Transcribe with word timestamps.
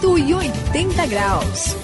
180 0.00 1.06
graus. 1.08 1.76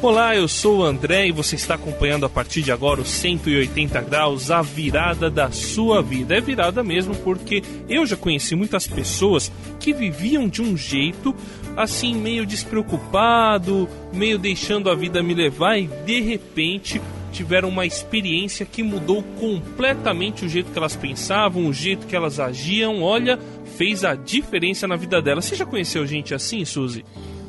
Olá, 0.00 0.36
eu 0.36 0.46
sou 0.46 0.78
o 0.78 0.84
André 0.84 1.26
e 1.26 1.32
você 1.32 1.56
está 1.56 1.74
acompanhando 1.74 2.24
a 2.24 2.28
partir 2.28 2.62
de 2.62 2.70
agora 2.70 3.00
o 3.00 3.04
180 3.04 4.00
graus, 4.02 4.52
a 4.52 4.62
virada 4.62 5.28
da 5.28 5.50
sua 5.50 6.00
vida. 6.00 6.36
É 6.36 6.40
virada 6.40 6.84
mesmo 6.84 7.16
porque 7.16 7.60
eu 7.88 8.06
já 8.06 8.16
conheci 8.16 8.54
muitas 8.54 8.86
pessoas 8.86 9.50
que 9.80 9.92
viviam 9.92 10.48
de 10.48 10.62
um 10.62 10.76
jeito 10.76 11.34
assim 11.76 12.14
meio 12.14 12.46
despreocupado, 12.46 13.88
meio 14.12 14.38
deixando 14.38 14.88
a 14.88 14.94
vida 14.94 15.20
me 15.20 15.34
levar 15.34 15.78
e 15.78 15.88
de 15.88 16.20
repente 16.20 17.00
tiveram 17.32 17.68
uma 17.68 17.86
experiência 17.86 18.64
que 18.64 18.82
mudou 18.82 19.22
completamente 19.40 20.44
o 20.44 20.48
jeito 20.48 20.70
que 20.70 20.78
elas 20.78 20.94
pensavam, 20.94 21.66
o 21.66 21.72
jeito 21.72 22.06
que 22.06 22.14
elas 22.14 22.38
agiam. 22.38 23.02
Olha, 23.02 23.38
fez 23.76 24.04
a 24.04 24.14
diferença 24.14 24.86
na 24.86 24.94
vida 24.94 25.20
delas. 25.20 25.46
Você 25.46 25.56
já 25.56 25.66
conheceu 25.66 26.06
gente 26.06 26.34
assim, 26.34 26.64
Suzy? 26.64 27.04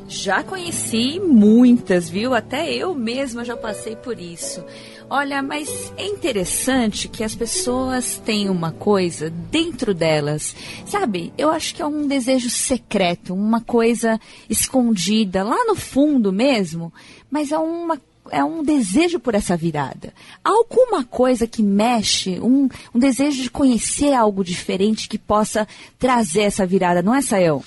Já 0.08 0.44
conheci 0.44 1.20
muitas, 1.20 2.10
viu? 2.10 2.34
Até 2.34 2.74
eu 2.74 2.94
mesma 2.94 3.44
já 3.44 3.56
passei 3.56 3.96
por 3.96 4.20
isso. 4.20 4.64
Olha, 5.10 5.42
mas 5.42 5.94
é 5.98 6.06
interessante 6.06 7.08
que 7.08 7.24
as 7.24 7.36
pessoas 7.36 8.18
têm 8.18 8.50
uma 8.50 8.72
coisa 8.72 9.30
dentro 9.30 9.94
delas, 9.94 10.56
sabe? 10.86 11.34
Eu 11.38 11.50
acho 11.50 11.76
que 11.76 11.82
é 11.82 11.86
um 11.86 12.08
desejo 12.08 12.50
secreto, 12.50 13.34
uma 13.34 13.62
coisa 13.62 14.20
escondida 14.50 15.44
lá 15.44 15.66
no 15.66 15.76
fundo 15.76 16.32
mesmo, 16.32 16.92
mas 17.30 17.52
é 17.52 17.58
uma 17.58 18.00
é 18.32 18.44
um 18.44 18.64
desejo 18.64 19.20
por 19.20 19.36
essa 19.36 19.56
virada. 19.56 20.14
Alguma 20.44 21.04
coisa 21.04 21.48
que 21.48 21.62
mexe, 21.62 22.40
um, 22.40 22.70
um 22.94 23.00
desejo 23.00 23.42
de 23.42 23.50
conhecer 23.50 24.14
algo 24.14 24.44
diferente 24.44 25.08
que 25.08 25.18
possa 25.18 25.68
trazer 26.00 26.42
essa 26.42 26.66
virada, 26.66 27.02
não 27.02 27.16
é, 27.16 27.22
Sayão? 27.22 27.64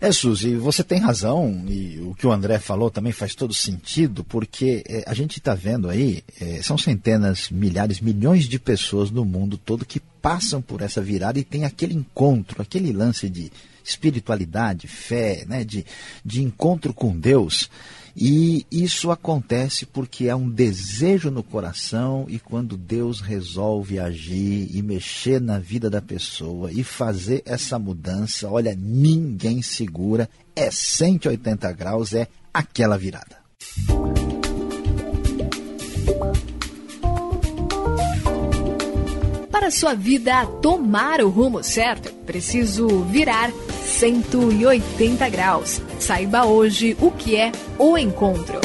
É, 0.00 0.10
Suzy, 0.12 0.56
você 0.56 0.82
tem 0.82 0.98
razão, 0.98 1.62
e 1.68 2.00
o 2.00 2.14
que 2.14 2.26
o 2.26 2.32
André 2.32 2.58
falou 2.58 2.90
também 2.90 3.12
faz 3.12 3.34
todo 3.34 3.52
sentido, 3.52 4.24
porque 4.24 4.82
é, 4.88 5.04
a 5.06 5.12
gente 5.12 5.38
está 5.38 5.54
vendo 5.54 5.90
aí, 5.90 6.24
é, 6.40 6.62
são 6.62 6.78
centenas, 6.78 7.50
milhares, 7.50 8.00
milhões 8.00 8.44
de 8.44 8.58
pessoas 8.58 9.10
no 9.10 9.26
mundo 9.26 9.58
todo 9.58 9.84
que 9.84 10.00
passam 10.22 10.62
por 10.62 10.80
essa 10.80 11.02
virada 11.02 11.38
e 11.38 11.44
tem 11.44 11.66
aquele 11.66 11.92
encontro, 11.92 12.62
aquele 12.62 12.92
lance 12.92 13.28
de 13.28 13.52
espiritualidade, 13.84 14.88
fé, 14.88 15.44
né, 15.46 15.64
de, 15.64 15.84
de 16.24 16.42
encontro 16.42 16.94
com 16.94 17.14
Deus. 17.18 17.68
E 18.22 18.66
isso 18.70 19.10
acontece 19.10 19.86
porque 19.86 20.28
há 20.28 20.36
um 20.36 20.50
desejo 20.50 21.30
no 21.30 21.42
coração 21.42 22.26
e 22.28 22.38
quando 22.38 22.76
Deus 22.76 23.22
resolve 23.22 23.98
agir 23.98 24.68
e 24.70 24.82
mexer 24.82 25.40
na 25.40 25.58
vida 25.58 25.88
da 25.88 26.02
pessoa 26.02 26.70
e 26.70 26.84
fazer 26.84 27.42
essa 27.46 27.78
mudança, 27.78 28.46
olha, 28.50 28.76
ninguém 28.78 29.62
segura, 29.62 30.28
é 30.54 30.70
180 30.70 31.72
graus, 31.72 32.12
é 32.12 32.28
aquela 32.52 32.98
virada. 32.98 33.38
Sua 39.70 39.94
vida 39.94 40.44
tomar 40.60 41.20
o 41.20 41.28
rumo 41.28 41.62
certo, 41.62 42.12
preciso 42.26 43.04
virar 43.04 43.52
180 43.52 45.28
graus. 45.28 45.80
Saiba 46.00 46.44
hoje 46.44 46.96
o 47.00 47.10
que 47.12 47.36
é 47.36 47.52
o 47.78 47.96
encontro. 47.96 48.60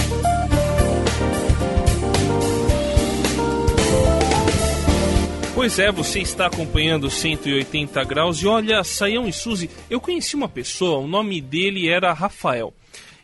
Pois 5.54 5.78
é, 5.78 5.92
você 5.92 6.22
está 6.22 6.48
acompanhando 6.48 7.10
180 7.10 8.04
graus 8.04 8.40
e 8.40 8.48
olha, 8.48 8.84
Saião 8.84 9.28
e 9.28 9.32
Suzy, 9.32 9.70
eu 9.90 10.02
conheci 10.02 10.36
uma 10.36 10.50
pessoa, 10.50 10.98
o 10.98 11.08
nome 11.08 11.40
dele 11.40 11.88
era 11.88 12.12
Rafael. 12.14 12.74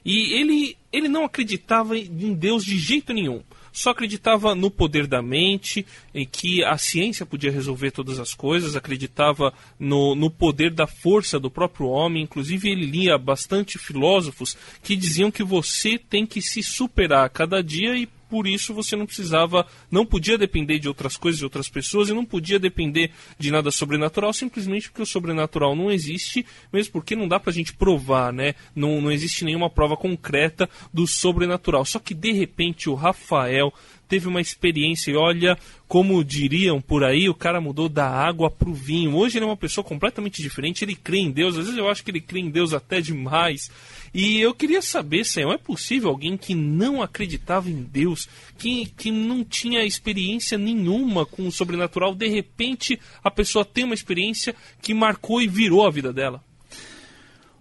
E 0.06 0.34
ele, 0.40 0.78
ele 0.94 1.08
não 1.08 1.26
acreditava 1.26 1.98
em 1.98 2.34
Deus 2.34 2.64
de 2.64 2.78
jeito 2.78 3.12
nenhum 3.12 3.42
só 3.72 3.92
acreditava 3.92 4.54
no 4.54 4.70
poder 4.70 5.08
da 5.08 5.22
mente, 5.22 5.86
em 6.14 6.26
que 6.26 6.64
a 6.64 6.78
ciência 6.78 7.26
podia 7.26 7.52
resolver 7.52 7.92
todas 7.92 8.20
as 8.20 8.34
coisas, 8.34 8.76
acreditava 8.76 9.54
no, 9.80 10.16
no 10.16 10.30
poder 10.30 10.72
da 10.72 10.88
força 10.88 11.40
do 11.40 11.50
próprio 11.50 11.88
homem. 11.88 12.24
Inclusive, 12.24 12.70
ele 12.70 12.86
lia 12.86 13.18
bastante 13.18 13.78
filósofos 13.78 14.58
que 14.84 14.96
diziam 14.96 15.32
que 15.32 15.44
você 15.44 15.98
tem 15.98 16.26
que 16.26 16.42
se 16.42 16.62
superar 16.62 17.26
a 17.26 17.30
cada 17.30 17.64
dia 17.64 17.96
e 17.96 18.08
por 18.32 18.48
isso 18.48 18.74
você 18.74 18.96
não 18.96 19.06
precisava, 19.06 19.68
não 19.92 20.06
podia 20.06 20.38
depender 20.38 20.80
de 20.80 20.88
outras 20.88 21.18
coisas, 21.18 21.38
de 21.38 21.44
outras 21.44 21.68
pessoas, 21.68 22.08
e 22.08 22.14
não 22.14 22.24
podia 22.24 22.58
depender 22.58 23.12
de 23.38 23.52
nada 23.52 23.70
sobrenatural, 23.72 24.32
simplesmente 24.32 24.90
porque 24.90 25.02
o 25.02 25.06
sobrenatural 25.06 25.76
não 25.76 25.92
existe, 25.92 26.46
mesmo 26.72 26.94
porque 26.94 27.14
não 27.14 27.28
dá 27.28 27.42
pra 27.42 27.52
gente 27.52 27.74
provar, 27.74 28.32
né? 28.32 28.56
Não, 28.74 29.02
não 29.02 29.12
existe 29.12 29.44
nenhuma 29.44 29.70
prova 29.70 29.98
concreta 29.98 30.70
do 30.94 31.06
sobrenatural. 31.06 31.84
Só 31.84 32.00
que 32.00 32.14
de 32.14 32.32
repente 32.32 32.90
o 32.90 32.96
Rafael 32.96 33.74
teve 34.12 34.28
uma 34.28 34.42
experiência 34.42 35.12
e 35.12 35.16
olha, 35.16 35.58
como 35.88 36.22
diriam 36.22 36.82
por 36.82 37.02
aí, 37.02 37.30
o 37.30 37.34
cara 37.34 37.62
mudou 37.62 37.88
da 37.88 38.10
água 38.10 38.52
para 38.52 38.70
o 38.70 38.74
vinho. 38.74 39.16
Hoje 39.16 39.38
ele 39.38 39.46
é 39.46 39.48
uma 39.48 39.56
pessoa 39.56 39.86
completamente 39.86 40.42
diferente, 40.42 40.84
ele 40.84 40.96
crê 40.96 41.20
em 41.20 41.32
Deus, 41.32 41.58
às 41.58 41.66
vezes 41.66 41.78
eu 41.78 41.90
acho 41.90 42.04
que 42.04 42.12
ele 42.12 42.20
crê 42.20 42.42
em 42.42 42.50
Deus 42.50 42.74
até 42.74 43.00
demais. 43.00 43.72
E 44.14 44.40
eu 44.40 44.54
queria 44.54 44.82
saber, 44.82 45.26
Senhor, 45.26 45.54
é 45.54 45.58
possível 45.58 46.10
alguém 46.10 46.36
que 46.36 46.54
não 46.54 47.02
acreditava 47.02 47.70
em 47.70 47.82
Deus, 47.82 48.28
que, 48.58 48.86
que 48.98 49.10
não 49.10 49.44
tinha 49.44 49.86
experiência 49.86 50.58
nenhuma 50.58 51.26
com 51.26 51.48
o 51.48 51.52
sobrenatural, 51.52 52.14
de 52.14 52.28
repente 52.28 53.00
a 53.24 53.32
pessoa 53.32 53.64
tem 53.64 53.86
uma 53.86 53.94
experiência 53.94 54.54
que 54.82 54.94
marcou 54.94 55.42
e 55.42 55.48
virou 55.48 55.88
a 55.88 55.92
vida 55.92 56.12
dela? 56.12 56.44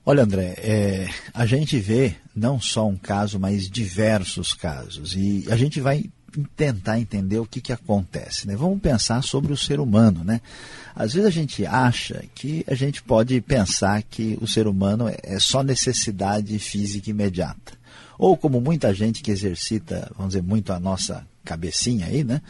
Olha, 0.05 0.25
André, 0.25 0.55
é, 0.59 1.09
a 1.33 1.47
gente 1.47 1.78
vê 1.78 2.16
não 2.34 2.61
só 2.61 2.88
um 2.88 2.97
caso, 2.97 3.38
mas 3.38 3.71
diversos 3.71 4.53
casos. 4.55 5.15
E 5.15 5.44
a 5.49 5.56
gente 5.56 5.81
vai 5.81 6.11
tentar 6.56 6.98
entender 6.98 7.38
o 7.38 7.46
que, 7.46 7.60
que 7.60 7.72
acontece. 7.72 8.46
Né? 8.46 8.56
Vamos 8.56 8.80
pensar 8.80 9.22
sobre 9.22 9.52
o 9.52 9.56
ser 9.56 9.80
humano. 9.80 10.22
Né? 10.24 10.41
Às 10.94 11.12
vezes 11.12 11.28
a 11.28 11.32
gente 11.32 11.66
acha 11.66 12.24
que 12.34 12.64
a 12.66 12.74
gente 12.74 13.02
pode 13.02 13.41
pensar 13.41 14.02
que 14.02 14.38
o 14.40 14.46
ser 14.46 14.66
humano 14.66 15.06
é 15.22 15.38
só 15.38 15.62
necessidade 15.62 16.58
física 16.58 17.10
imediata. 17.10 17.78
Ou 18.19 18.36
como 18.36 18.60
muita 18.60 18.92
gente 18.92 19.22
que 19.22 19.30
exercita, 19.30 20.10
vamos 20.14 20.34
dizer, 20.34 20.42
muito 20.42 20.72
a 20.72 20.78
nossa 20.78 21.26
cabecinha 21.42 22.06
aí, 22.06 22.22
né? 22.22 22.42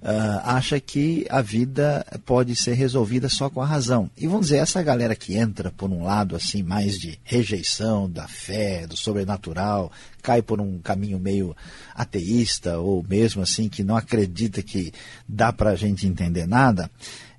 Uh, 0.00 0.38
acha 0.44 0.78
que 0.78 1.26
a 1.28 1.42
vida 1.42 2.06
pode 2.24 2.54
ser 2.54 2.74
resolvida 2.74 3.28
só 3.28 3.50
com 3.50 3.60
a 3.60 3.66
razão. 3.66 4.08
E 4.16 4.28
vamos 4.28 4.46
dizer, 4.46 4.58
essa 4.58 4.80
galera 4.80 5.16
que 5.16 5.36
entra 5.36 5.72
por 5.72 5.90
um 5.90 6.04
lado 6.04 6.36
assim 6.36 6.62
mais 6.62 6.96
de 6.96 7.18
rejeição 7.24 8.08
da 8.08 8.28
fé, 8.28 8.86
do 8.86 8.96
sobrenatural, 8.96 9.90
cai 10.22 10.42
por 10.42 10.60
um 10.60 10.78
caminho 10.78 11.18
meio 11.18 11.56
ateísta 11.94 12.78
ou 12.78 13.04
mesmo 13.08 13.42
assim 13.42 13.68
que 13.68 13.82
não 13.82 13.96
acredita 13.96 14.62
que 14.62 14.92
dá 15.28 15.52
para 15.52 15.70
a 15.70 15.76
gente 15.76 16.06
entender 16.06 16.46
nada, 16.46 16.90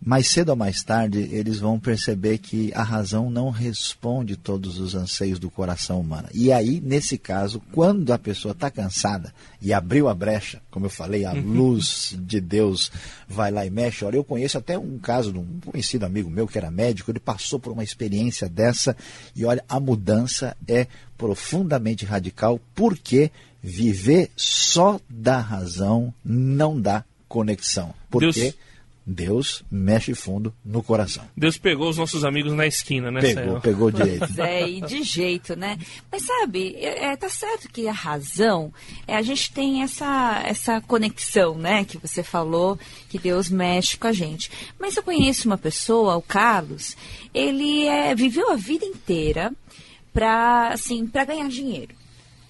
mais 0.01 0.27
cedo 0.27 0.49
ou 0.49 0.55
mais 0.55 0.81
tarde 0.81 1.19
eles 1.31 1.59
vão 1.59 1.79
perceber 1.79 2.37
que 2.37 2.71
a 2.73 2.83
razão 2.83 3.29
não 3.29 3.49
responde 3.49 4.37
todos 4.37 4.79
os 4.79 4.95
anseios 4.95 5.39
do 5.39 5.49
coração 5.49 5.99
humano. 5.99 6.29
E 6.33 6.51
aí, 6.51 6.79
nesse 6.79 7.17
caso, 7.17 7.61
quando 7.73 8.11
a 8.13 8.17
pessoa 8.17 8.53
está 8.53 8.71
cansada 8.71 9.33
e 9.61 9.73
abriu 9.73 10.07
a 10.07 10.13
brecha, 10.13 10.61
como 10.71 10.85
eu 10.85 10.89
falei, 10.89 11.25
a 11.25 11.33
uhum. 11.33 11.41
luz 11.41 12.15
de 12.17 12.39
Deus 12.39 12.91
vai 13.27 13.51
lá 13.51 13.65
e 13.65 13.69
mexe. 13.69 14.05
Olha, 14.05 14.15
eu 14.15 14.23
conheço 14.23 14.57
até 14.57 14.77
um 14.77 14.97
caso 14.97 15.33
de 15.33 15.39
um 15.39 15.59
conhecido 15.65 16.05
amigo 16.05 16.29
meu 16.29 16.47
que 16.47 16.57
era 16.57 16.71
médico, 16.71 17.11
ele 17.11 17.19
passou 17.19 17.59
por 17.59 17.73
uma 17.73 17.83
experiência 17.83 18.47
dessa 18.47 18.95
e 19.35 19.43
olha, 19.43 19.63
a 19.67 19.79
mudança 19.79 20.55
é 20.67 20.87
profundamente 21.19 22.05
radical 22.05 22.59
porque 22.73 23.29
viver 23.61 24.31
só 24.37 24.99
da 25.09 25.39
razão 25.39 26.13
não 26.23 26.79
dá 26.79 27.03
conexão. 27.27 27.93
Porque 28.09 28.31
Deus 28.31 28.55
Deus 29.11 29.63
mexe 29.71 30.13
fundo 30.13 30.53
no 30.63 30.83
coração. 30.83 31.27
Deus 31.35 31.57
pegou 31.57 31.89
os 31.89 31.97
nossos 31.97 32.23
amigos 32.23 32.53
na 32.53 32.67
esquina, 32.67 33.09
né, 33.09 33.21
Pegou, 33.21 33.59
pegou 33.59 33.91
direito. 33.91 34.39
É, 34.39 34.69
e 34.69 34.81
de 34.81 35.01
jeito, 35.01 35.55
né? 35.55 35.79
Mas 36.11 36.23
sabe, 36.23 36.75
é, 36.75 37.05
é, 37.05 37.15
tá 37.15 37.27
certo 37.27 37.69
que 37.69 37.87
a 37.87 37.91
razão, 37.91 38.71
é, 39.07 39.15
a 39.15 39.21
gente 39.23 39.51
tem 39.51 39.81
essa, 39.81 40.43
essa 40.45 40.79
conexão, 40.81 41.57
né? 41.57 41.83
Que 41.83 41.97
você 41.97 42.21
falou, 42.21 42.77
que 43.09 43.17
Deus 43.17 43.49
mexe 43.49 43.97
com 43.97 44.05
a 44.05 44.13
gente. 44.13 44.51
Mas 44.79 44.95
eu 44.95 45.01
conheço 45.01 45.47
uma 45.47 45.57
pessoa, 45.57 46.15
o 46.15 46.21
Carlos, 46.21 46.95
ele 47.33 47.87
é, 47.87 48.13
viveu 48.13 48.51
a 48.51 48.55
vida 48.55 48.85
inteira 48.85 49.51
para 50.19 50.73
assim, 50.73 51.07
para 51.07 51.25
ganhar 51.25 51.47
dinheiro 51.47 51.95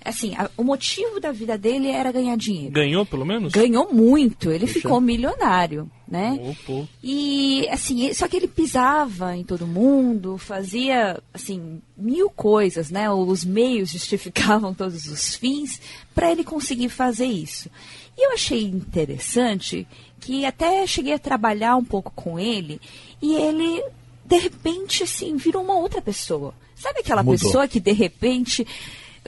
assim, 0.03 0.33
a, 0.35 0.49
o 0.57 0.63
motivo 0.63 1.19
da 1.19 1.31
vida 1.31 1.57
dele 1.57 1.89
era 1.89 2.11
ganhar 2.11 2.35
dinheiro. 2.37 2.71
Ganhou, 2.71 3.05
pelo 3.05 3.25
menos? 3.25 3.51
Ganhou 3.51 3.93
muito. 3.93 4.51
Ele 4.51 4.67
ficou 4.67 4.99
milionário. 4.99 5.89
né? 6.07 6.39
Opo. 6.41 6.87
E 7.03 7.67
assim, 7.69 8.11
só 8.13 8.27
que 8.27 8.37
ele 8.37 8.47
pisava 8.47 9.35
em 9.35 9.43
todo 9.43 9.67
mundo, 9.67 10.37
fazia 10.37 11.21
assim 11.33 11.81
mil 11.95 12.29
coisas, 12.29 12.89
né? 12.89 13.11
Os 13.11 13.43
meios 13.43 13.89
justificavam 13.91 14.73
todos 14.73 15.05
os 15.05 15.35
fins 15.35 15.79
para 16.15 16.31
ele 16.31 16.43
conseguir 16.43 16.89
fazer 16.89 17.25
isso. 17.25 17.69
E 18.17 18.25
eu 18.25 18.33
achei 18.33 18.63
interessante 18.63 19.87
que 20.19 20.45
até 20.45 20.85
cheguei 20.87 21.13
a 21.13 21.19
trabalhar 21.19 21.75
um 21.75 21.85
pouco 21.85 22.11
com 22.15 22.39
ele 22.39 22.81
e 23.21 23.35
ele 23.35 23.83
de 24.25 24.37
repente 24.37 25.03
assim 25.03 25.35
virou 25.37 25.63
uma 25.63 25.77
outra 25.77 26.01
pessoa. 26.01 26.53
Sabe 26.79 27.01
aquela 27.01 27.21
Mudou. 27.21 27.37
pessoa 27.37 27.67
que 27.67 27.79
de 27.79 27.91
repente 27.91 28.65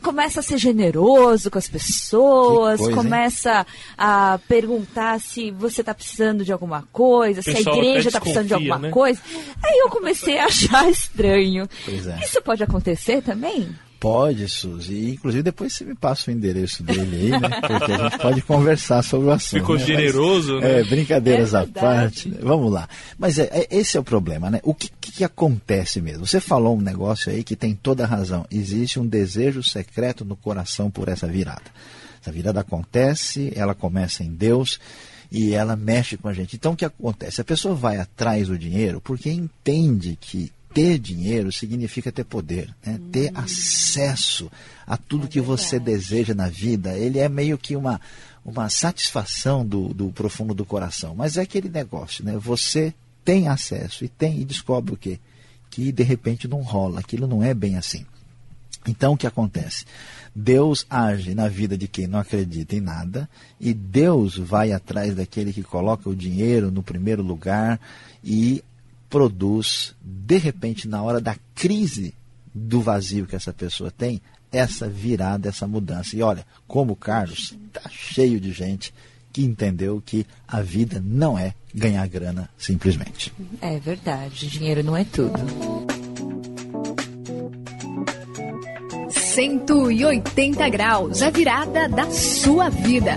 começa 0.02 0.40
a 0.40 0.44
ser 0.44 0.58
generoso 0.58 1.52
com 1.52 1.58
as 1.58 1.68
pessoas, 1.68 2.80
coisa, 2.80 2.92
hein? 2.92 2.96
começa 2.96 3.68
a 3.98 4.40
perguntar 4.48 5.20
se 5.20 5.52
você 5.52 5.82
está 5.82 5.94
precisando 5.94 6.44
de 6.44 6.52
alguma 6.52 6.88
coisa, 6.92 7.42
se 7.42 7.52
a 7.52 7.60
igreja 7.60 8.10
está 8.10 8.20
precisando 8.20 8.48
de 8.48 8.54
alguma 8.54 8.80
né? 8.80 8.90
coisa. 8.90 9.22
Aí 9.62 9.80
eu 9.80 9.90
comecei 9.90 10.40
a 10.40 10.46
achar 10.48 10.90
estranho. 10.90 11.68
Pois 11.86 12.08
é. 12.08 12.20
Isso 12.24 12.42
pode 12.42 12.64
acontecer 12.64 13.22
também? 13.22 13.70
Pode, 14.02 14.50
Suzy. 14.50 14.96
E, 14.96 15.12
Inclusive, 15.12 15.44
depois 15.44 15.74
você 15.74 15.86
me 15.86 15.94
passa 15.94 16.32
o 16.32 16.34
endereço 16.34 16.82
dele 16.82 17.16
aí, 17.16 17.30
né? 17.40 17.50
Porque 17.62 17.92
a 17.92 17.98
gente 18.10 18.18
pode 18.18 18.42
conversar 18.42 19.04
sobre 19.04 19.28
o 19.28 19.32
assunto. 19.32 19.60
Ficou 19.60 19.76
né? 19.76 19.82
Mas, 19.82 19.88
generoso, 19.88 20.60
né? 20.60 20.80
É, 20.80 20.84
brincadeiras 20.84 21.54
É 21.54 21.60
à 21.60 21.68
parte. 21.68 22.28
né? 22.28 22.40
Vamos 22.42 22.72
lá. 22.74 22.90
Mas 23.20 23.38
é, 23.38 23.44
é- 23.52 23.68
esse 23.70 23.96
é 23.98 24.00
o 24.00 24.04
problema, 24.04 24.50
né? 24.50 24.60
O 24.64 24.74
que, 24.74 24.90
que, 25.00 25.12
que 25.12 25.24
acontece 25.24 26.02
mesmo? 26.02 26.26
Você 26.26 26.40
falou 26.40 26.76
um 26.76 26.82
negócio 26.82 27.32
aí 27.32 27.44
que 27.44 27.56
tem 27.56 27.76
toda 27.76 28.04
a 28.04 28.08
razão. 28.08 28.44
Existe 28.50 29.00
um 29.00 29.06
desejo 29.06 29.62
secreto 29.62 30.26
no 30.26 30.36
coração 30.36 30.90
por 30.90 31.08
essa 31.08 31.28
virada. 31.28 31.62
Essa 32.20 32.32
virada 32.32 32.60
acontece, 32.60 33.54
ela 33.56 33.76
começa 33.76 34.24
em 34.24 34.32
Deus 34.34 34.80
e 35.32 35.54
ela 35.54 35.76
mexe 35.76 36.18
com 36.18 36.28
a 36.28 36.34
gente. 36.34 36.56
Então 36.56 36.74
o 36.74 36.76
que 36.76 36.86
acontece? 36.86 37.40
A 37.40 37.44
pessoa 37.46 37.76
vai 37.76 37.98
atrás 38.00 38.48
do 38.48 38.58
dinheiro 38.58 39.00
porque 39.00 39.30
entende 39.30 40.18
que 40.20 40.52
ter 40.74 40.98
dinheiro 41.00 41.52
significa 41.52 42.12
ter 42.12 42.24
poder, 42.24 42.74
né? 42.86 43.00
ter 43.12 43.32
acesso 43.36 44.52
a 44.86 44.98
tudo 44.98 45.28
que 45.28 45.42
você 45.42 45.80
deseja 45.80 46.34
na 46.34 46.48
vida. 46.48 46.98
Ele 46.98 47.20
é 47.20 47.30
meio 47.30 47.58
que 47.58 47.76
uma, 47.76 48.00
uma 48.44 48.70
satisfação 48.70 49.66
do, 49.66 49.94
do 49.94 50.12
profundo 50.12 50.54
do 50.54 50.66
coração. 50.66 51.16
Mas 51.16 51.38
é 51.38 51.42
aquele 51.42 51.70
negócio, 51.70 52.24
né? 52.24 52.38
Você 52.38 52.94
tem 53.24 53.48
acesso 53.48 54.04
e 54.04 54.08
tem 54.08 54.40
e 54.40 54.46
descobre 54.46 54.94
o 54.94 54.98
quê? 54.98 55.20
Que 55.70 55.92
de 55.92 56.04
repente 56.04 56.48
não 56.48 56.62
rola, 56.62 57.00
aquilo 57.00 57.28
não 57.28 57.44
é 57.44 57.54
bem 57.54 57.78
assim. 57.78 58.06
Então 58.88 59.14
o 59.14 59.18
que 59.18 59.28
acontece? 59.28 59.86
Deus 60.34 60.86
age 60.90 61.36
na 61.36 61.48
vida 61.48 61.78
de 61.78 61.88
quem 61.88 62.08
não 62.08 62.20
acredita 62.20 62.76
em 62.76 62.82
nada 62.82 63.30
e 63.60 63.74
Deus 63.74 64.38
vai 64.38 64.72
atrás 64.72 65.14
daquele 65.14 65.54
que 65.54 65.62
coloca 65.62 66.10
o 66.10 66.16
dinheiro 66.16 66.72
no 66.72 66.82
primeiro 66.82 67.22
lugar 67.22 67.80
e 68.24 68.64
produz, 69.12 69.94
de 70.02 70.38
repente, 70.38 70.88
na 70.88 71.04
hora 71.04 71.20
da 71.20 71.36
crise 71.54 72.16
do 72.56 72.82
vazio 72.82 73.28
que 73.28 73.36
essa 73.36 73.52
pessoa 73.52 73.92
tem, 73.92 74.22
essa 74.52 74.88
virada, 74.88 75.50
essa 75.50 75.68
mudança. 75.68 76.16
E 76.16 76.24
olha, 76.24 76.46
como 76.66 76.94
o 76.94 76.96
Carlos 76.96 77.54
está 77.68 77.90
cheio 77.90 78.40
de 78.40 78.54
gente 78.54 78.94
que 79.32 79.44
entendeu 79.44 80.02
que 80.04 80.26
a 80.48 80.62
vida 80.62 81.02
não 81.04 81.38
é 81.38 81.54
ganhar 81.76 82.08
grana 82.08 82.50
simplesmente. 82.58 83.34
É 83.62 83.80
verdade, 83.80 84.48
dinheiro 84.48 84.84
não 84.84 84.96
é 84.96 85.04
tudo. 85.04 85.40
180 89.10 90.70
graus, 90.70 91.22
a 91.22 91.30
virada 91.30 91.88
da 91.88 92.10
sua 92.12 92.70
vida. 92.70 93.16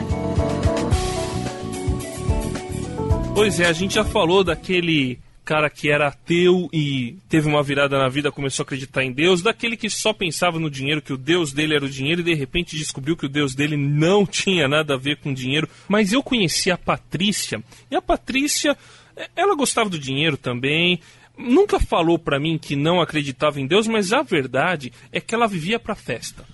Pois 3.35 3.59
é, 3.59 3.67
a 3.67 3.73
gente 3.73 3.95
já 3.95 4.05
falou 4.05 4.45
daquele 4.45 5.19
cara 5.45 5.69
que 5.69 5.91
era 5.91 6.09
ateu 6.09 6.69
e 6.73 7.17
teve 7.29 7.47
uma 7.47 7.63
virada 7.63 7.99
na 7.99 8.09
vida, 8.09 8.33
começou 8.33 8.63
a 8.63 8.65
acreditar 8.65 9.05
em 9.05 9.13
Deus, 9.13 9.43
daquele 9.43 9.77
que 9.77 9.91
só 9.91 10.13
pensava 10.13 10.59
no 10.59 10.71
dinheiro, 10.71 11.03
que 11.03 11.13
o 11.13 11.19
Deus 11.19 11.53
dele 11.53 11.75
era 11.75 11.85
o 11.85 11.91
dinheiro 11.91 12.21
e 12.21 12.25
de 12.25 12.35
repente 12.35 12.77
descobriu 12.77 13.17
que 13.17 13.27
o 13.27 13.29
Deus 13.29 13.55
dele 13.55 13.77
não 13.77 14.25
tinha 14.27 14.67
nada 14.67 14.95
a 14.95 14.99
ver 14.99 15.19
com 15.19 15.35
dinheiro. 15.35 15.69
Mas 15.89 16.13
eu 16.13 16.23
conheci 16.23 16.71
a 16.71 16.79
Patrícia 16.79 17.63
e 17.91 17.97
a 17.97 18.03
Patrícia, 18.03 18.77
eh, 19.17 19.29
ela 19.37 19.55
gostava 19.55 19.91
do 19.91 19.99
dinheiro 19.99 20.37
também. 20.37 21.01
Nunca 21.37 21.81
falou 21.81 22.19
pra 22.19 22.39
mim 22.39 22.57
que 22.57 22.77
não 22.77 23.01
acreditava 23.01 23.61
em 23.61 23.67
Deus, 23.67 23.87
mas 23.87 24.13
a 24.13 24.23
verdade 24.23 24.93
é 25.13 25.21
que 25.21 25.35
ela 25.35 25.49
vivia 25.49 25.79
pra 25.79 25.95
festa 25.95 26.54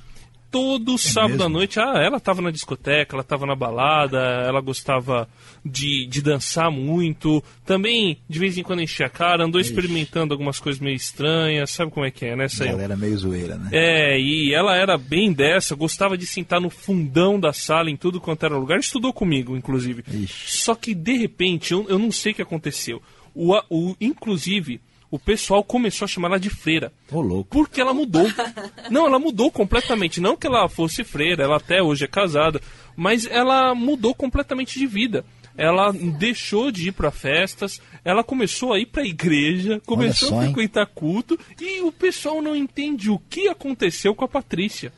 todo 0.51 0.99
sábado 0.99 1.31
mesmo? 1.31 1.45
à 1.45 1.49
noite, 1.49 1.79
ah, 1.79 1.95
ela 2.03 2.19
tava 2.19 2.43
na 2.43 2.51
discoteca, 2.51 3.15
ela 3.15 3.23
tava 3.23 3.47
na 3.47 3.55
balada, 3.55 4.19
ela 4.19 4.61
gostava 4.61 5.29
de, 5.65 6.07
de 6.07 6.21
dançar 6.21 6.71
muito. 6.71 7.43
Também, 7.65 8.19
de 8.29 8.39
vez 8.39 8.59
em 8.59 8.63
quando, 8.63 8.83
enchia 8.83 9.07
a 9.07 9.11
cara, 9.11 9.45
andou 9.45 9.61
experimentando 9.61 10.35
algumas 10.35 10.59
coisas 10.59 10.81
meio 10.81 10.97
estranhas, 10.97 11.71
sabe 11.71 11.91
como 11.91 12.05
é 12.05 12.11
que 12.11 12.27
é, 12.27 12.35
né, 12.35 12.49
Sayão? 12.49 12.73
Galera 12.73 12.97
meio 12.97 13.17
zoeira, 13.17 13.57
né? 13.57 13.71
É, 13.73 14.19
e 14.19 14.53
ela 14.53 14.77
era 14.77 14.99
bem 14.99 15.33
dessa, 15.33 15.75
gostava 15.75 16.19
de 16.19 16.27
sentar 16.27 16.61
no 16.61 16.71
fundão 16.71 17.39
da 17.39 17.53
sala, 17.53 17.91
em 17.91 17.97
tudo 17.97 18.21
quanto 18.21 18.45
era 18.45 18.57
lugar, 18.57 18.79
estudou 18.79 19.13
comigo, 19.13 19.57
inclusive. 19.57 20.05
Ixi. 20.09 20.59
Só 20.59 20.75
que, 20.75 20.95
de 20.95 21.17
repente, 21.17 21.73
eu, 21.73 21.87
eu 21.89 21.99
não 21.99 22.11
sei 22.11 22.33
o 22.33 22.35
que 22.35 22.43
aconteceu. 22.43 23.01
O, 23.35 23.55
o, 23.71 23.97
inclusive, 24.01 24.81
o 25.11 25.19
pessoal 25.19 25.65
começou 25.65 26.05
a 26.05 26.09
chamar 26.09 26.29
ela 26.29 26.41
de 26.41 26.49
freira. 26.49 26.93
Ô, 27.11 27.21
louco. 27.21 27.51
Porque 27.51 27.81
ela 27.81 27.93
mudou. 27.93 28.27
Não, 28.91 29.07
ela 29.07 29.19
mudou 29.19 29.51
completamente. 29.51 30.21
Não 30.21 30.37
que 30.37 30.47
ela 30.47 30.69
fosse 30.69 31.03
freira, 31.03 31.43
ela 31.43 31.57
até 31.57 31.83
hoje 31.83 32.05
é 32.05 32.09
casada, 32.09 32.61
mas 32.97 33.27
ela 33.27 33.75
mudou 33.75 34.15
completamente 34.15 34.79
de 34.79 34.87
vida. 34.87 35.25
Ela 35.57 35.93
deixou 35.93 36.71
de 36.71 36.89
ir 36.89 36.93
para 36.93 37.11
festas, 37.11 37.81
ela 38.05 38.23
começou 38.23 38.73
a 38.73 38.79
ir 38.79 38.87
para 38.87 39.03
a 39.03 39.07
igreja, 39.07 39.81
começou 39.85 40.29
só, 40.29 40.39
a 40.39 40.47
hein? 40.47 40.53
frequentar 40.53 40.87
culto 40.87 41.39
e 41.61 41.83
o 41.83 41.93
pessoal 41.93 42.41
não 42.41 42.55
entende 42.55 43.11
o 43.11 43.19
que 43.19 43.49
aconteceu 43.49 44.15
com 44.15 44.25
a 44.25 44.29
Patrícia. 44.29 44.93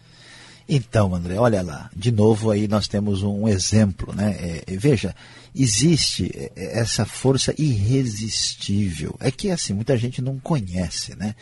Então, 0.68 1.14
André, 1.14 1.36
olha 1.36 1.62
lá, 1.62 1.90
de 1.94 2.12
novo 2.12 2.50
aí 2.50 2.68
nós 2.68 2.86
temos 2.86 3.22
um 3.22 3.48
exemplo, 3.48 4.14
né? 4.14 4.36
É, 4.38 4.72
é, 4.72 4.76
veja, 4.76 5.14
existe 5.54 6.30
é, 6.34 6.52
é, 6.56 6.78
essa 6.78 7.04
força 7.04 7.54
irresistível. 7.58 9.14
É 9.20 9.30
que 9.30 9.50
assim, 9.50 9.72
muita 9.72 9.96
gente 9.96 10.22
não 10.22 10.38
conhece, 10.38 11.14
né? 11.16 11.34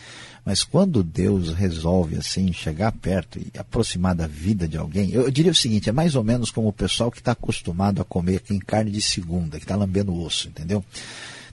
Mas 0.44 0.64
quando 0.64 1.02
Deus 1.02 1.52
resolve 1.52 2.16
assim 2.16 2.52
chegar 2.52 2.92
perto 2.92 3.38
e 3.38 3.50
aproximar 3.58 4.14
da 4.14 4.26
vida 4.26 4.66
de 4.66 4.76
alguém, 4.76 5.10
eu, 5.12 5.30
diria 5.30 5.52
o 5.52 5.54
seguinte, 5.54 5.88
é 5.88 5.92
mais 5.92 6.14
ou 6.14 6.24
menos 6.24 6.50
como 6.50 6.68
o 6.68 6.72
pessoal 6.72 7.10
que 7.10 7.18
está 7.18 7.32
acostumado 7.32 8.00
a 8.00 8.04
comer 8.04 8.42
em 8.50 8.58
carne 8.58 8.90
de 8.90 9.02
segunda, 9.02 9.58
que 9.58 9.64
está 9.64 9.76
lambendo 9.76 10.18
osso, 10.18 10.48
entendeu? 10.48 10.84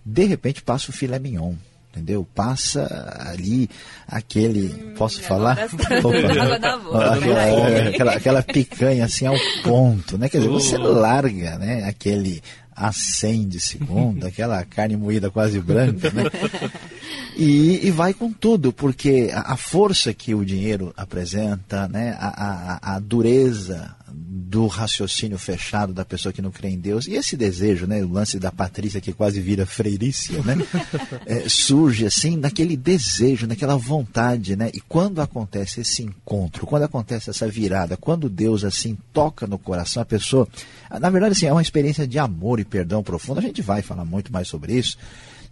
De 0.06 0.26
repente 0.26 0.62
passa 0.62 0.90
o 0.90 0.94
filé 0.94 1.20
mignon. 1.20 1.54
Entendeu? 1.98 2.28
Passa 2.36 2.88
ali 3.28 3.68
aquele. 4.08 4.70
Posso 4.96 5.22
falar? 5.22 5.58
Hum, 5.58 6.42
Água 6.42 6.60
da 6.60 6.78
boca. 6.78 7.14
aquela, 7.14 7.44
é, 7.44 7.88
aquela, 7.88 8.12
aquela 8.14 8.44
picanha 8.44 9.06
assim 9.06 9.26
ao 9.26 9.36
ponto, 9.64 10.18
né? 10.18 10.30
Quer 10.30 10.38
dizer, 10.38 10.50
você 10.50 10.78
larga, 10.78 11.58
né? 11.58 11.86
Aquele 11.86 12.42
A100 12.78 13.48
de 13.48 13.60
segunda, 13.60 14.28
aquela 14.30 14.64
carne 14.64 14.96
moída 14.96 15.32
quase 15.32 15.60
branca, 15.60 16.12
né? 16.12 16.24
E, 17.36 17.88
e 17.88 17.92
vai 17.92 18.14
com 18.14 18.32
tudo, 18.32 18.72
porque 18.72 19.32
a, 19.34 19.54
a 19.54 19.58
força 19.58 20.14
que 20.14 20.36
o 20.36 20.46
dinheiro 20.46 20.94
apresenta, 20.96 21.88
né? 21.88 22.16
A, 22.20 22.80
a, 22.92 22.96
a 22.96 23.00
dureza 23.00 23.96
do 24.50 24.66
raciocínio 24.68 25.38
fechado 25.38 25.94
da 25.94 26.06
pessoa 26.06 26.32
que 26.32 26.42
não 26.42 26.52
crê 26.52 26.70
em 26.70 26.80
Deus, 26.80 27.06
e 27.06 27.16
esse 27.16 27.36
desejo, 27.36 27.86
né? 27.86 28.02
O 28.02 28.10
lance 28.10 28.40
da 28.40 28.50
Patrícia 28.50 29.02
que 29.02 29.12
quase 29.12 29.42
vira 29.42 29.66
freirícia, 29.66 30.42
né? 30.44 30.56
É, 31.26 31.50
surge 31.50 32.06
assim 32.06 32.38
naquele 32.38 32.78
desejo, 32.78 33.48
naquela 33.48 33.76
vontade, 33.76 34.56
né? 34.56 34.70
E 34.74 34.80
quando 34.80 35.20
acontece 35.20 35.82
esse 35.82 36.04
encontro, 36.04 36.66
quando 36.66 36.84
acontece 36.84 37.30
essa 37.30 37.48
virada, 37.48 37.98
quando 37.98 38.30
Deus 38.30 38.64
assim 38.64 38.98
toca 39.12 39.46
no 39.46 39.58
coração 39.58 40.02
a 40.02 40.06
pessoa, 40.06 40.48
na 41.02 41.10
verdade 41.10 41.34
assim, 41.34 41.48
é 41.48 41.52
uma 41.52 41.62
experiência 41.62 42.08
de 42.08 42.18
amor 42.18 42.60
e 42.60 42.66
perdão 42.66 43.04
profundo. 43.04 43.40
A 43.40 43.44
gente 43.44 43.62
vai 43.62 43.82
falar 43.82 44.06
muito 44.06 44.32
mais 44.32 44.48
sobre 44.48 44.74
isso. 44.74 44.98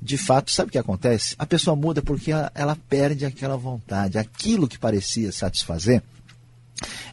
De 0.01 0.17
fato, 0.17 0.51
sabe 0.51 0.69
o 0.69 0.71
que 0.71 0.77
acontece? 0.77 1.35
A 1.37 1.45
pessoa 1.45 1.75
muda 1.75 2.01
porque 2.01 2.31
ela, 2.31 2.51
ela 2.55 2.77
perde 2.87 3.25
aquela 3.25 3.57
vontade, 3.57 4.17
aquilo 4.17 4.67
que 4.67 4.77
parecia 4.77 5.31
satisfazer, 5.31 6.01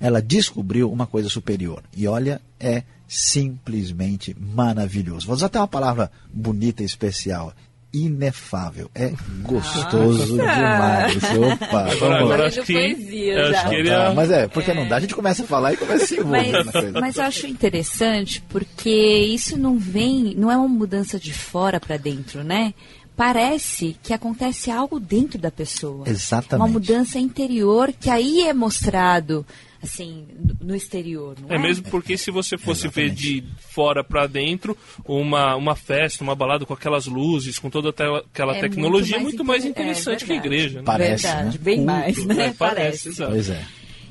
ela 0.03 0.21
descobriu 0.21 0.91
uma 0.91 1.07
coisa 1.07 1.29
superior. 1.29 1.81
E 1.97 2.09
olha, 2.09 2.41
é 2.59 2.83
simplesmente 3.07 4.37
maravilhoso. 4.39 5.27
Vou 5.27 5.37
usar 5.37 5.47
até 5.47 5.59
uma 5.61 5.69
palavra 5.69 6.11
bonita 6.33 6.83
e 6.83 6.87
especial. 6.87 7.53
Inefável. 7.95 8.91
É 8.95 9.13
gostoso 9.43 10.33
demais. 10.33 11.15
Opa, 11.53 11.81
Agora, 11.81 11.95
vamos 11.95 12.01
lá. 12.01 12.19
agora 12.21 12.47
acho 12.47 12.63
que, 12.63 12.73
poesia 12.73 13.51
acho 13.51 13.69
que 13.69 13.75
ele 13.75 13.91
é... 13.91 14.13
mas 14.15 14.31
é, 14.31 14.49
porque 14.49 14.73
não 14.73 14.89
dá, 14.89 14.97
a 14.97 15.01
gente 15.01 15.15
começa 15.15 15.43
a 15.45 15.47
falar 15.47 15.75
e 15.75 15.77
começa 15.77 16.05
a 16.05 16.07
se 16.07 16.19
envolver 16.19 16.53
na 16.53 16.65
Mas, 16.65 16.73
coisa. 16.73 17.01
mas 17.01 17.17
eu 17.17 17.23
acho 17.25 17.47
interessante 17.47 18.43
porque 18.49 18.91
isso 18.91 19.59
não 19.59 19.79
vem, 19.79 20.35
não 20.37 20.51
é 20.51 20.57
uma 20.57 20.69
mudança 20.69 21.19
de 21.19 21.35
fora 21.35 21.79
para 21.79 21.99
dentro, 21.99 22.43
né? 22.43 22.73
Parece 23.17 23.97
que 24.03 24.13
acontece 24.13 24.71
algo 24.71 24.99
dentro 24.99 25.39
da 25.39 25.51
pessoa. 25.51 26.09
Exatamente. 26.09 26.67
Uma 26.67 26.73
mudança 26.73 27.19
interior 27.19 27.93
que 27.93 28.09
aí 28.11 28.41
é 28.43 28.53
mostrado 28.55 29.47
assim, 29.83 30.25
no 30.61 30.77
exterior, 30.77 31.37
não 31.41 31.51
é? 31.51 31.57
É 31.57 31.59
mesmo 31.59 31.85
porque 31.91 32.17
se 32.17 32.31
você 32.31 32.57
fosse 32.57 32.87
ver 32.87 33.11
de 33.11 33.43
fora 33.59 34.05
para 34.05 34.29
dentro, 34.29 34.77
uma, 35.05 35.57
uma 35.57 35.75
festa, 35.75 36.23
uma 36.23 36.37
balada 36.37 36.65
com 36.65 36.73
aquelas 36.73 37.07
luzes, 37.07 37.59
com 37.59 37.69
toda 37.69 37.91
aquela 37.91 38.57
É 38.57 38.61
tecnologia, 38.61 39.17
é 39.17 39.19
muito 39.19 39.39
muito 39.39 39.45
mais 39.45 39.65
mais 39.65 39.71
inter- 39.71 39.83
é 39.83 39.91
interessante 39.91 40.25
que 40.25 40.33
a 40.33 40.37
igreja. 40.37 40.79
Né? 40.79 40.85
Parece, 40.85 41.25
Verdade, 41.27 41.59
né? 41.59 41.65
bem 41.65 41.85
mais, 41.85 42.15
Culto, 42.17 42.33
né? 42.35 42.47
é, 42.47 42.53
parece, 42.53 43.09
exato. 43.09 43.33
Pois 43.33 43.51
é. 43.51 43.65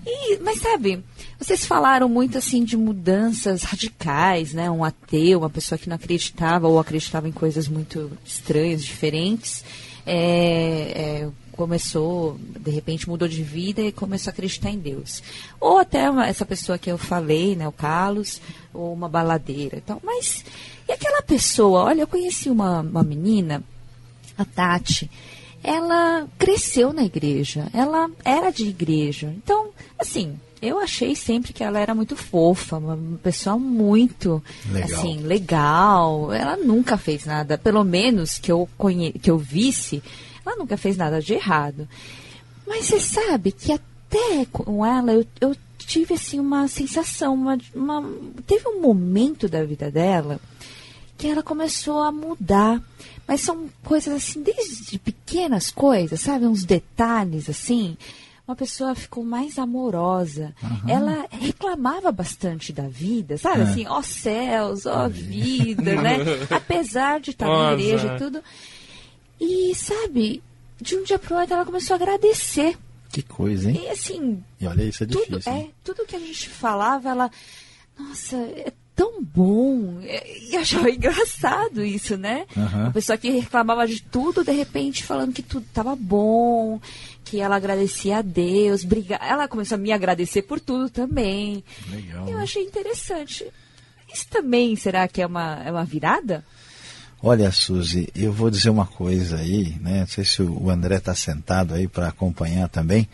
E, 0.06 0.40
mas 0.40 0.60
sabe, 0.60 1.04
vocês 1.38 1.64
falaram 1.64 2.10
muito 2.10 2.38
assim 2.38 2.64
de 2.64 2.76
mudanças 2.76 3.64
radicais, 3.64 4.54
né? 4.54 4.70
Um 4.70 4.84
ateu, 4.84 5.40
uma 5.40 5.50
pessoa 5.50 5.78
que 5.78 5.88
não 5.88 5.96
acreditava 5.96 6.68
ou 6.68 6.80
acreditava 6.80 7.28
em 7.28 7.32
coisas 7.32 7.68
muito 7.68 8.12
estranhas, 8.26 8.84
diferentes, 8.84 9.64
é, 10.06 11.24
é, 11.24 11.30
começou, 11.52 12.40
de 12.60 12.72
repente 12.72 13.08
mudou 13.08 13.28
de 13.28 13.44
vida 13.44 13.82
e 13.82 13.92
começou 13.92 14.32
a 14.32 14.34
acreditar 14.34 14.72
em 14.72 14.80
Deus. 14.80 15.22
Ou 15.60 15.78
até 15.78 16.10
uma- 16.10 16.28
essa 16.28 16.46
pessoa 16.46 16.78
que 16.80 16.92
eu 16.92 16.98
falei, 16.98 17.56
né? 17.56 17.68
O 17.68 17.72
Carlos, 17.72 18.42
ou 18.74 18.92
uma 18.92 19.08
baladeira 19.08 19.78
e 19.78 19.82
tal. 19.82 20.02
Mas 20.04 20.44
e 20.90 20.92
aquela 20.92 21.22
pessoa? 21.22 21.84
Olha, 21.84 22.02
eu 22.02 22.08
conheci 22.08 22.50
uma, 22.50 22.82
uma 22.82 23.04
menina, 23.04 23.64
a 24.36 24.44
Tati, 24.44 25.10
ela 25.64 26.28
cresceu 26.38 26.92
na 26.94 27.04
igreja, 27.04 27.68
ela 27.74 28.10
era 28.26 28.50
de 28.52 28.66
igreja. 28.68 29.34
Então, 29.38 29.70
assim, 30.00 30.38
eu 30.62 30.80
achei 30.80 31.16
sempre 31.16 31.54
que 31.54 31.64
ela 31.64 31.80
era 31.80 31.94
muito 31.96 32.16
fofa, 32.16 32.78
uma 32.78 32.98
pessoa 33.24 33.58
muito 33.58 34.42
Legal. 34.72 35.00
assim, 35.00 35.18
legal. 35.22 36.32
Ela 36.34 36.58
nunca 36.58 36.98
fez 36.98 37.26
nada, 37.26 37.58
pelo 37.58 37.84
menos 37.84 38.38
que 38.38 38.52
eu 38.52 38.68
conhe 38.78 39.12
que 39.14 39.30
eu 39.32 39.38
visse, 39.38 40.02
ela 40.46 40.56
nunca 40.56 40.78
fez 40.78 40.98
nada 40.98 41.22
de 41.22 41.34
errado. 41.34 41.88
Mas 42.68 42.86
você 42.86 43.00
sabe 43.00 43.52
que 43.52 43.72
até 43.72 44.46
com 44.52 44.86
ela 44.86 45.14
eu, 45.14 45.26
eu 45.40 45.56
tive 45.78 46.14
assim 46.14 46.40
uma 46.40 46.68
sensação, 46.68 47.34
uma, 47.34 47.58
uma- 47.76 48.10
teve 48.48 48.68
um 48.68 48.82
momento 48.82 49.50
da 49.50 49.64
vida 49.64 49.90
dela 49.92 50.40
que 51.22 51.28
ela 51.28 51.44
começou 51.44 52.02
a 52.02 52.12
mudar. 52.12 52.82
Mas 53.28 53.42
são 53.42 53.70
coisas 53.84 54.12
assim, 54.14 54.42
desde 54.42 54.98
pequenas 54.98 55.70
coisas, 55.70 56.20
sabe? 56.20 56.46
Uns 56.48 56.64
detalhes 56.66 57.48
assim. 57.48 57.96
Uma 58.48 58.56
pessoa 58.56 58.96
ficou 58.96 59.24
mais 59.24 59.60
amorosa. 59.60 60.54
Ela 60.88 61.28
reclamava 61.30 62.12
bastante 62.12 62.74
da 62.74 62.88
vida, 62.88 63.38
sabe? 63.38 63.62
É. 63.62 63.64
Assim, 63.64 63.88
ó 63.88 64.02
céus, 64.02 64.86
ó 64.88 65.08
vida, 65.08 65.96
né? 66.02 66.18
Apesar 66.50 67.20
de 67.22 67.30
estar 67.30 67.48
na 67.48 67.74
igreja 67.74 68.16
e 68.16 68.18
tudo. 68.18 68.44
E, 69.40 69.74
sabe, 69.76 70.42
de 70.82 70.96
um 70.96 71.04
dia 71.04 71.20
pro 71.20 71.38
outro 71.38 71.54
ela 71.54 71.66
começou 71.66 71.94
a 71.94 71.98
agradecer. 71.98 72.76
Que 73.12 73.22
coisa, 73.22 73.70
hein? 73.70 73.80
E 73.84 73.90
assim, 73.90 74.44
E 74.60 74.66
olha, 74.68 74.84
isso 74.84 75.04
é 75.04 75.08
tudo, 75.08 75.38
difícil. 75.38 75.52
é, 75.54 75.68
tudo 75.84 76.06
que 76.06 76.16
a 76.16 76.20
gente 76.20 76.50
falava, 76.50 77.10
ela. 77.10 77.32
Nossa, 77.98 78.36
é 78.38 78.74
tão 79.02 79.24
bom. 79.24 80.00
É, 80.04 80.24
E 80.52 80.56
achava 80.56 80.90
engraçado 80.92 81.84
isso, 81.84 82.16
né? 82.18 82.46
Aham. 82.56 82.88
A 82.88 82.92
pessoa 82.92 83.18
que 83.18 83.32
reclamava 83.32 83.88
de 83.88 84.00
tudo, 84.00 84.44
de 84.44 84.52
repente 84.52 85.04
falando 85.04 85.34
que 85.34 85.42
tudo 85.42 85.66
estava 85.66 85.96
bom, 85.96 86.80
que 87.26 87.40
ela 87.40 87.56
agradecia 87.56 88.18
a 88.18 88.22
Deus, 88.22 88.84
briga... 88.84 89.16
ela 89.16 89.48
começou 89.48 89.76
a 89.76 89.80
me 89.80 89.92
agradecer 89.92 90.44
por 90.44 90.60
tudo 90.60 90.88
também. 90.88 91.64
Legal. 91.90 92.28
Eu 92.28 92.38
né? 92.38 92.44
achei 92.44 92.64
interessante. 92.64 93.48
Isso 94.14 94.28
também 94.30 94.76
será 94.76 95.08
que 95.08 95.22
é 95.22 95.26
uma, 95.26 95.64
é 95.66 95.72
uma 95.72 95.86
virada? 95.86 96.46
Olha, 97.24 97.52
Suzy, 97.52 98.10
eu 98.16 98.32
vou 98.32 98.52
dizer 98.52 98.70
uma 98.70 98.86
coisa 98.86 99.38
aí, 99.38 99.76
né? 99.80 100.02
Não 100.02 100.08
sei 100.08 100.26
se 100.26 100.42
o 100.42 100.70
André 100.70 100.98
está 100.98 101.16
sentado 101.16 101.74
aí 101.74 101.88
para 101.88 102.08
acompanhar 102.08 102.68
também. 102.68 103.08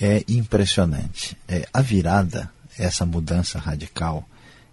É 0.00 0.22
impressionante. 0.28 1.36
É, 1.48 1.66
a 1.72 1.82
virada, 1.82 2.50
essa 2.78 3.04
mudança 3.04 3.58
radical, 3.58 4.28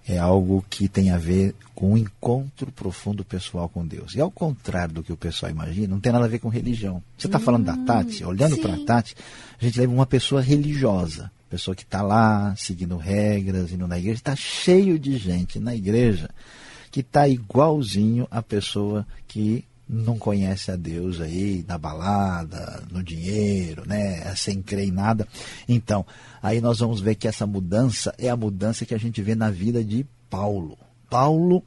é 0.08 0.18
algo 0.18 0.64
que 0.70 0.88
tem 0.88 1.10
a 1.10 1.18
ver 1.18 1.56
com 1.74 1.94
um 1.94 1.98
encontro 1.98 2.72
profundo 2.72 3.26
pessoal 3.26 3.68
com 3.68 3.86
Deus. 3.86 4.14
E 4.14 4.22
ao 4.22 4.30
contrário 4.30 4.94
do 4.94 5.04
que 5.04 5.12
o 5.12 5.18
pessoal 5.18 5.52
imagina, 5.52 5.88
não 5.88 6.00
tem 6.00 6.12
nada 6.12 6.26
a 6.26 6.30
ver 6.30 6.40
com 6.40 6.48
religião. 6.48 7.02
Você 7.18 7.28
está 7.28 7.40
falando 7.40 7.66
da 7.66 7.76
Tati, 7.76 8.24
olhando 8.24 8.58
para 8.58 8.76
a. 8.76 8.86
Tati, 8.86 9.16
a 9.60 9.64
gente 9.66 9.80
lembra 9.80 9.96
uma 9.96 10.06
pessoa 10.06 10.42
religiosa. 10.42 11.32
Pessoa 11.50 11.76
que 11.76 11.84
está 11.84 12.02
lá, 12.02 12.54
seguindo 12.58 12.98
regras, 12.98 13.72
indo 13.72 13.88
na 13.88 13.98
igreja. 13.98 14.20
Está 14.20 14.36
cheio 14.36 15.00
de 15.00 15.18
gente 15.18 15.60
na 15.60 15.76
igreja 15.76 16.30
que 16.92 17.02
está 17.02 17.28
igualzinho 17.28 18.28
a 18.32 18.42
pessoa 18.42 19.06
que 19.28 19.66
não 19.88 20.18
conhece 20.18 20.72
a 20.72 20.76
Deus 20.76 21.22
aí, 21.22 21.64
na 21.68 21.78
balada, 21.78 22.84
no 22.92 23.04
dinheiro, 23.04 23.84
né, 23.88 24.34
sem 24.36 24.62
crer 24.62 24.88
em 24.88 24.92
nada. 24.92 25.28
Então, 25.70 26.06
aí 26.42 26.60
nós 26.60 26.80
vamos 26.80 27.00
ver 27.00 27.16
que 27.16 27.28
essa 27.28 27.46
mudança 27.46 28.14
é 28.18 28.30
a 28.30 28.36
mudança 28.36 28.86
que 28.86 28.96
a 28.96 29.00
gente 29.00 29.22
vê 29.22 29.36
na 29.36 29.52
vida 29.52 29.84
de 29.84 30.06
Paulo. 30.30 30.78
Paulo 31.10 31.64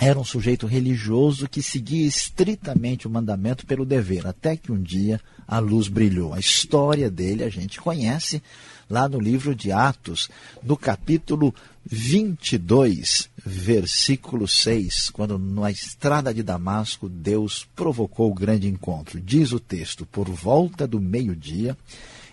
era 0.00 0.18
um 0.18 0.24
sujeito 0.24 0.66
religioso 0.66 1.48
que 1.48 1.60
seguia 1.60 2.06
estritamente 2.06 3.06
o 3.06 3.10
mandamento 3.10 3.66
pelo 3.66 3.84
dever, 3.84 4.26
até 4.26 4.56
que 4.56 4.70
um 4.70 4.80
dia 4.80 5.20
a 5.46 5.58
luz 5.58 5.88
brilhou. 5.88 6.32
A 6.32 6.38
história 6.38 7.10
dele 7.10 7.42
a 7.42 7.48
gente 7.48 7.80
conhece 7.80 8.40
lá 8.88 9.08
no 9.08 9.18
livro 9.18 9.54
de 9.54 9.72
Atos, 9.72 10.30
no 10.62 10.76
capítulo 10.76 11.52
22, 11.84 13.28
versículo 13.48 14.46
6, 14.46 15.10
quando 15.10 15.38
na 15.38 15.70
estrada 15.70 16.32
de 16.34 16.42
Damasco 16.42 17.08
Deus 17.08 17.66
provocou 17.74 18.30
o 18.30 18.34
grande 18.34 18.68
encontro. 18.68 19.20
Diz 19.20 19.52
o 19.52 19.58
texto: 19.58 20.04
Por 20.06 20.28
volta 20.28 20.86
do 20.86 21.00
meio-dia, 21.00 21.76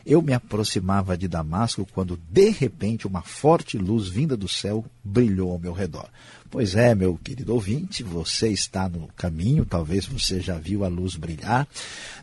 eu 0.05 0.21
me 0.21 0.33
aproximava 0.33 1.17
de 1.17 1.27
Damasco 1.27 1.87
quando 1.93 2.19
de 2.29 2.49
repente 2.49 3.07
uma 3.07 3.21
forte 3.21 3.77
luz 3.77 4.07
vinda 4.07 4.37
do 4.37 4.47
céu 4.47 4.85
brilhou 5.03 5.51
ao 5.51 5.59
meu 5.59 5.73
redor. 5.73 6.07
Pois 6.51 6.75
é, 6.75 6.93
meu 6.93 7.17
querido 7.17 7.53
ouvinte, 7.53 8.03
você 8.03 8.49
está 8.49 8.87
no 8.87 9.07
caminho, 9.17 9.65
talvez 9.65 10.05
você 10.05 10.39
já 10.39 10.57
viu 10.57 10.85
a 10.85 10.87
luz 10.87 11.15
brilhar, 11.15 11.67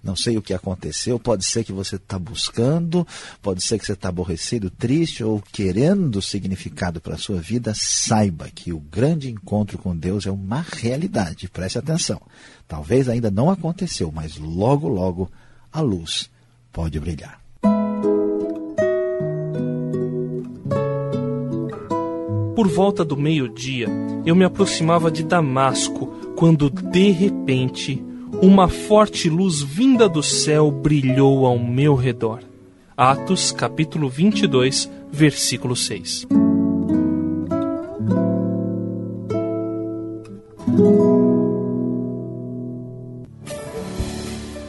não 0.03 0.15
sei 0.15 0.39
o 0.39 0.43
que 0.43 0.55
aconteceu, 0.55 1.19
pode 1.19 1.45
ser 1.45 1.65
que 1.65 1.73
você 1.73 1.97
está 1.97 2.19
buscando, 2.19 3.07
pode 3.43 3.63
ser 3.63 3.79
que 3.79 3.85
você 3.85 3.93
está 3.93 4.09
aborrecido, 4.09 4.71
triste 4.71 5.23
ou 5.25 5.43
querendo 5.53 6.23
significado 6.23 7.01
para 7.01 7.17
a 7.17 7.19
sua 7.19 7.41
vida, 7.41 7.75
saiba 7.75 8.49
que 8.49 8.73
o 8.73 8.79
grande 8.79 9.29
encontro 9.31 9.77
com 9.77 9.95
Deus 9.95 10.25
é 10.25 10.31
uma 10.31 10.65
realidade, 10.73 11.49
preste 11.49 11.79
atenção. 11.79 12.23
Talvez 12.67 13.09
ainda 13.09 13.31
não 13.31 13.51
aconteceu, 13.51 14.11
mas 14.11 14.39
logo, 14.39 14.89
logo 14.89 15.31
a 15.71 15.81
luz 15.81 16.31
pode 16.73 16.99
brilhar. 16.99 17.42
Por 22.63 22.69
volta 22.69 23.05
do 23.05 23.17
meio-dia, 23.17 23.89
eu 24.25 24.37
me 24.37 24.45
aproximava 24.45 25.11
de 25.11 25.25
Damasco, 25.25 26.07
quando 26.37 26.71
de 26.71 27.11
repente 27.11 28.01
uma 28.41 28.69
forte 28.69 29.29
luz 29.29 29.61
vinda 29.61 30.09
do 30.09 30.23
céu 30.23 30.71
brilhou 30.71 31.45
ao 31.45 31.59
meu 31.59 31.97
redor. 31.97 32.39
Atos, 32.97 33.51
capítulo 33.51 34.09
22, 34.09 34.89
versículo 35.11 35.75
6. 35.75 36.29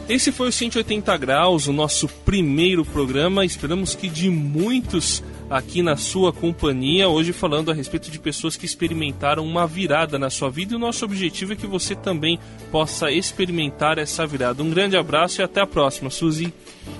Esse 0.08 0.32
foi 0.32 0.48
o 0.48 0.52
180 0.52 1.16
Graus, 1.16 1.68
o 1.68 1.72
nosso 1.72 2.08
primeiro 2.08 2.84
programa. 2.84 3.44
Esperamos 3.44 3.94
que 3.94 4.08
de 4.08 4.28
muitos 4.28 5.22
aqui 5.48 5.82
na 5.82 5.96
sua 5.96 6.32
companhia, 6.32 7.08
hoje 7.08 7.32
falando 7.32 7.70
a 7.70 7.74
respeito 7.74 8.10
de 8.10 8.18
pessoas 8.18 8.56
que 8.56 8.66
experimentaram 8.66 9.44
uma 9.44 9.66
virada 9.66 10.18
na 10.18 10.30
sua 10.30 10.50
vida. 10.50 10.72
E 10.72 10.76
o 10.76 10.78
nosso 10.78 11.04
objetivo 11.04 11.52
é 11.52 11.56
que 11.56 11.66
você 11.66 11.94
também 11.94 12.38
possa 12.70 13.10
experimentar 13.10 13.98
essa 13.98 14.26
virada. 14.26 14.62
Um 14.62 14.70
grande 14.70 14.96
abraço 14.96 15.40
e 15.40 15.44
até 15.44 15.60
a 15.60 15.66
próxima, 15.66 16.10
Suzy. 16.10 16.52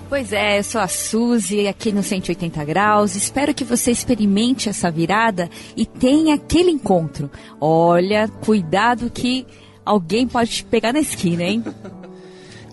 Pois 0.08 0.32
é, 0.32 0.58
eu 0.58 0.64
sou 0.64 0.80
a 0.80 0.88
Suzy, 0.88 1.66
aqui 1.66 1.92
no 1.92 2.02
180 2.02 2.64
Graus. 2.64 3.14
Espero 3.14 3.54
que 3.54 3.64
você 3.64 3.90
experimente 3.90 4.68
essa 4.68 4.90
virada 4.90 5.48
e 5.76 5.84
tenha 5.86 6.34
aquele 6.34 6.70
encontro. 6.70 7.30
Olha, 7.60 8.28
cuidado 8.28 9.10
que 9.10 9.46
alguém 9.84 10.26
pode 10.26 10.50
te 10.50 10.64
pegar 10.64 10.92
na 10.92 11.00
esquina, 11.00 11.42
hein? 11.42 11.64